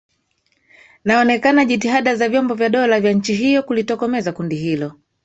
[1.05, 4.95] naonekana jitihada za vyombo vya dola vya nchi hiyo kulitokomeza kundi hilo